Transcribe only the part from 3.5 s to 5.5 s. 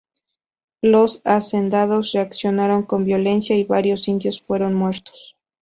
y varios indios fueron muertos.